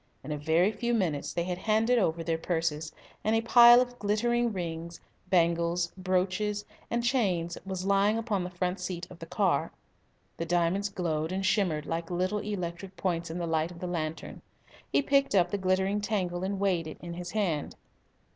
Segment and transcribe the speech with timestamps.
[0.23, 2.91] In a very few minutes they had handed over their purses,
[3.23, 8.79] and a pile of glittering rings, bangles, brooches, and chains was lying upon the front
[8.79, 9.71] seat of the car.
[10.37, 14.41] The diamonds glowed and shimmered like little electric points in the light of the lantern.
[14.91, 17.75] He picked up the glittering tangle and weighed it in his hand.